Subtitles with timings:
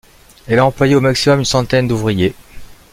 [0.47, 2.33] Elle a employé au maximum une centaine d'ouvriers.